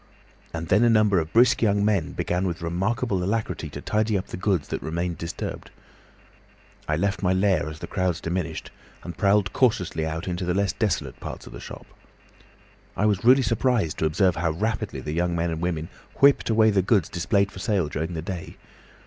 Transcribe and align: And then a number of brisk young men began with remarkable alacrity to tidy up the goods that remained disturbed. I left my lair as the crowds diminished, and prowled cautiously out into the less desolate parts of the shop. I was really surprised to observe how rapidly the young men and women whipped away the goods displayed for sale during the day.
And 0.51 0.69
then 0.69 0.83
a 0.83 0.89
number 0.89 1.19
of 1.19 1.31
brisk 1.31 1.61
young 1.61 1.85
men 1.85 2.13
began 2.13 2.47
with 2.47 2.63
remarkable 2.63 3.23
alacrity 3.23 3.69
to 3.69 3.81
tidy 3.81 4.17
up 4.17 4.25
the 4.29 4.35
goods 4.35 4.69
that 4.69 4.81
remained 4.81 5.19
disturbed. 5.19 5.69
I 6.87 6.95
left 6.95 7.21
my 7.21 7.33
lair 7.33 7.69
as 7.69 7.77
the 7.77 7.85
crowds 7.85 8.19
diminished, 8.19 8.71
and 9.03 9.15
prowled 9.15 9.53
cautiously 9.53 10.03
out 10.07 10.27
into 10.27 10.43
the 10.43 10.55
less 10.55 10.73
desolate 10.73 11.19
parts 11.19 11.45
of 11.45 11.53
the 11.53 11.59
shop. 11.59 11.85
I 12.97 13.05
was 13.05 13.23
really 13.23 13.43
surprised 13.43 13.99
to 13.99 14.05
observe 14.07 14.37
how 14.37 14.49
rapidly 14.49 15.01
the 15.01 15.13
young 15.13 15.35
men 15.35 15.51
and 15.51 15.61
women 15.61 15.87
whipped 16.15 16.49
away 16.49 16.71
the 16.71 16.81
goods 16.81 17.07
displayed 17.07 17.51
for 17.51 17.59
sale 17.59 17.87
during 17.87 18.15
the 18.15 18.23
day. 18.23 18.57